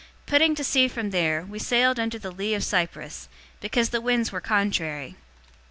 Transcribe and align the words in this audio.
027:004 0.25 0.25
Putting 0.25 0.55
to 0.55 0.63
sea 0.63 0.87
from 0.87 1.09
there, 1.11 1.41
we 1.43 1.59
sailed 1.59 1.99
under 1.99 2.17
the 2.17 2.31
lee 2.31 2.55
of 2.55 2.63
Cyprus, 2.63 3.29
because 3.59 3.89
the 3.89 4.01
winds 4.01 4.31
were 4.31 4.41
contrary. 4.41 5.15